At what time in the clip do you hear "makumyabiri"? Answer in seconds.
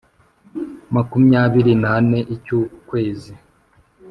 0.95-1.73